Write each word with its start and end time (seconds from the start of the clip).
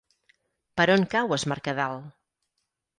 Per 0.81 0.87
on 0.95 1.05
cau 1.13 1.37
Es 1.39 1.47
Mercadal? 1.55 2.05